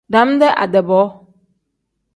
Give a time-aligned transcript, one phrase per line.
[0.13, 1.01] Dam-dee ade-bo.